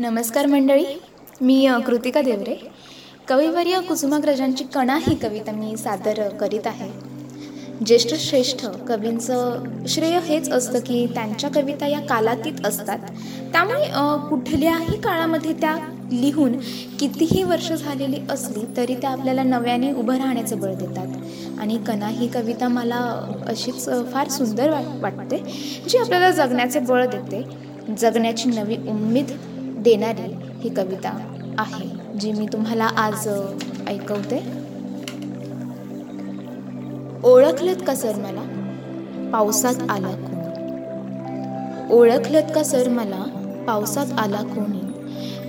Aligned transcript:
नमस्कार 0.00 0.46
मंडळी. 0.46 0.84
मी 1.40 1.68
कृतिका 1.86 2.20
देवरे. 2.20 2.54
कविवर्य 3.28 3.80
कुसुमाग्रजांची 3.80 4.64
कणा 4.64 4.96
ही 4.96 5.14
कविता 5.14 5.52
मी 5.52 5.76
सादर 5.76 6.28
करीत 6.28 6.66
आहे. 6.66 6.88
ज्येष्ठ 7.86 8.14
श्रेष्ठ 8.14 8.66
कवींचं 8.88 9.64
श्रेय 9.88 10.20
हेच 10.20 10.50
असतं 10.50 10.78
की 10.78 11.06
त्यांच्या 11.06 11.50
कविता 11.50 11.86
या 11.86 12.00
कालातीत 12.00 12.66
असतात. 12.66 12.98
त्यामुळे 13.52 13.84
कुठल्याही 14.28 15.00
काळामध्ये 15.00 15.52
त्या 15.52 15.76
लिहून 16.12 16.52
कितीही 17.00 17.42
वर्ष 17.42 17.72
झालेली 17.72 18.18
असली 18.30 18.76
तरी 18.76 18.94
त्या 18.94 19.10
आपल्याला 19.10 19.42
नव्याने 19.42 19.92
उभं 19.92 20.16
राहण्याचं 20.16 20.60
बळ 20.60 20.74
देतात. 20.74 21.08
आणि 21.60 21.78
कणा 21.86 22.08
ही 22.08 22.28
कविता 22.28 22.68
मला 22.68 23.34
अशीच 23.46 23.88
फार 24.12 24.28
सुंदर 24.28 24.70
वाट 24.70 25.02
वाटते 25.02 25.38
जी 25.88 25.98
आपल्याला 25.98 26.30
जगण्याचे 26.30 26.78
बळ 26.78 27.06
देते. 27.06 27.70
जगण्याची 27.98 28.48
नवी 28.48 28.76
उम्मीद 28.76 29.26
देणारी 29.80 30.34
ही 30.62 30.68
कविता 30.68 31.10
आहे 31.58 32.18
जी 32.18 32.32
मी 32.32 32.46
तुम्हाला 32.52 32.84
आज 32.84 33.28
ऐकवते. 33.86 34.42
ओळखलत 37.24 37.82
का 37.86 37.94
सर 37.94 38.14
मला? 38.16 38.42
पावसात 39.32 39.74
आला 39.88 40.08
कोणी 40.08 41.94
ओळखलत 41.94 42.52
का 42.54 42.62
सर 42.62 42.88
मला? 42.88 43.24
पावसात 43.66 44.06
आला 44.18 44.42
कोणी 44.42 44.80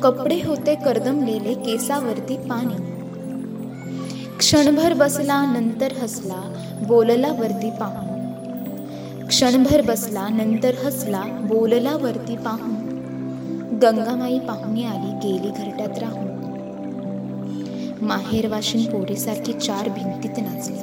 कपडे 0.00 0.40
होते 0.44 0.74
कर्दमलेले 0.74 1.54
केसावरती 1.54 2.36
पाणी. 2.36 2.82
क्षणभर 4.38 4.94
बसला 4.94 5.42
नंतर 5.44 5.92
हसला 6.02 6.40
बोलला 6.88 7.32
वरती 7.32 7.70
पाहून. 7.70 8.08
क्षणभर 9.26 9.80
बसला 9.80 10.28
नंतर 10.28 10.74
हसला 10.84 11.22
बोलला 11.40 11.96
वरती 11.96 12.36
पाहून. 12.36 12.89
गंगामाई 13.72 14.38
पाहुणे 14.38 14.84
आली 14.84 15.28
गेली 15.28 15.50
घरट्यात 15.50 15.98
राहून. 15.98 16.30
माहेरवाशीन 18.02 18.84
पोरीसारखी 18.84 19.52
चार 19.52 19.88
भिंतीत 19.88 20.38
नाचली. 20.38 20.78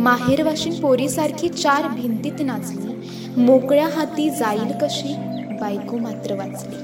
माहेरवाशीन 0.00 0.74
पोरीसारखी 0.80 1.48
चार 1.48 1.88
भिंतीत 1.88 2.32
नाचली. 2.40 2.92
मोकळ्या 3.36 3.86
हाती 3.86 4.30
जाईल 4.30 4.72
कशी 4.82 5.14
बायको 5.60 5.98
मात्र 5.98 6.34
वाचली. 6.34 6.76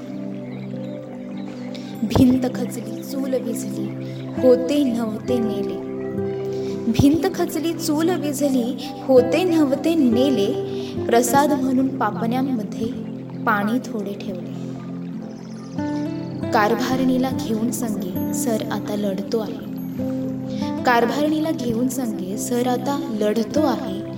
भिंत 2.07 2.43
खचली 2.55 3.03
चूल 3.03 3.35
विझली 3.35 3.87
होते 4.43 4.85
नव्हते 4.85 5.39
नेले. 5.39 5.89
भिंत 6.93 7.35
खचली 7.35 7.73
चूल 7.73 8.11
विझली 8.11 8.89
होते 9.05 9.45
नव्हते 9.45 9.95
नेले. 9.95 10.79
प्रसाद 11.07 11.53
म्हणून 11.53 11.99
पापण्यांमध्ये 11.99 13.09
पाणी 13.45 13.79
थोडे 13.79 14.13
ठेवले. 14.13 14.68
कारभारणीला 16.53 17.31
घेऊन 17.31 17.71
संगे 17.71 18.35
सर 18.35 18.63
आता 18.73 18.97
लढतो 18.97 19.39
आहे. 19.39 19.69
कारभारणीला 20.83 21.51
घेऊन 21.51 21.89
संगे 21.89 22.39
सर 22.39 22.69
आता 22.69 23.17
लढतो 23.21 23.61
आहे. 23.61 24.09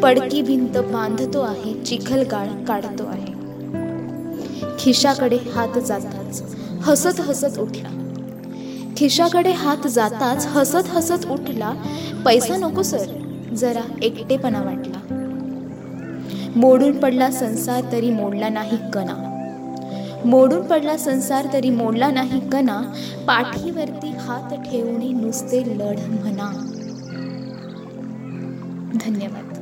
पडकी 0.00 0.42
भिंत 0.42 0.78
बांधतो 0.78 1.40
आहे 1.40 1.84
चिखलगाळ 1.84 2.46
काढतो 2.64 3.04
आहे. 3.06 3.32
खिशाकडे 4.78 5.36
हात 5.36 5.78
जाताच 5.78 6.42
हसत 6.82 7.20
हसत 7.20 7.58
उठला. 7.58 7.88
खिशाकडे 8.96 9.52
हात 9.52 9.86
जाताच 9.88 10.46
हसत 10.46 10.88
हसत 10.88 11.26
उठला. 11.30 11.72
पैसा 12.24 12.56
नको 12.56 12.82
सर. 12.82 13.06
जरा 13.56 13.82
एकटेपणा 14.02 14.62
वाटला. 14.62 14.98
मोडून 16.56 16.98
पडला 16.98 17.30
संसार 17.30 17.82
तरी 17.92 18.10
मोडला 18.10 18.48
नाही 18.48 18.78
कणा. 18.94 19.35
मोडून 20.26 20.66
पडला 20.66 20.96
संसार 20.96 21.46
तरी 21.52 21.70
मोडला 21.70 22.10
नाही 22.10 22.40
कणा. 22.48 22.80
पाठीवरती 23.26 24.10
हात 24.10 24.54
ठेवणे 24.70 25.08
नुसते 25.08 25.62
लढ 25.78 25.98
म्हणा 26.10 26.50
धन्यवाद. 29.00 29.56